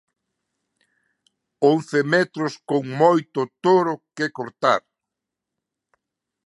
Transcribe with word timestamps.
Once 1.73 1.97
metros 2.13 2.53
con 2.69 2.83
moito 3.01 3.41
toro 3.65 3.93
que 4.15 4.25
cortar. 4.37 4.81